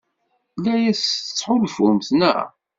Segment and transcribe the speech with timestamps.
[0.63, 2.41] La as-tettḥulfumt, naɣ?